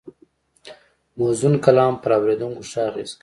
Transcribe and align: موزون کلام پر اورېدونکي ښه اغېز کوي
موزون 1.19 1.53
کلام 1.65 1.93
پر 2.01 2.11
اورېدونکي 2.15 2.63
ښه 2.69 2.81
اغېز 2.89 3.09
کوي 3.13 3.19